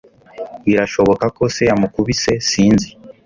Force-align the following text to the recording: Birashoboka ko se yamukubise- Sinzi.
Birashoboka 0.65 1.25
ko 1.37 1.43
se 1.55 1.61
yamukubise- 1.69 2.31
Sinzi. 2.49 2.89